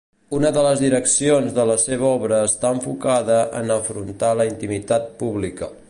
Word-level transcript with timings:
Una 0.35 0.51
de 0.53 0.61
les 0.67 0.79
direccions 0.83 1.53
de 1.57 1.65
la 1.71 1.75
seva 1.83 2.07
obra 2.13 2.41
està 2.47 2.73
enfocada 2.77 3.39
en 3.61 3.75
afrontar 3.79 4.35
la 4.41 4.53
intimitat 4.55 5.11
pública. 5.23 5.75